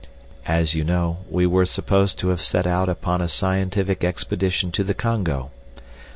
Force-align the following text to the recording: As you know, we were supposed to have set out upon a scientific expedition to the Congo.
As 0.47 0.73
you 0.73 0.83
know, 0.83 1.19
we 1.29 1.45
were 1.45 1.63
supposed 1.67 2.17
to 2.17 2.29
have 2.29 2.41
set 2.41 2.65
out 2.65 2.89
upon 2.89 3.21
a 3.21 3.27
scientific 3.27 4.03
expedition 4.03 4.71
to 4.71 4.83
the 4.83 4.95
Congo. 4.95 5.51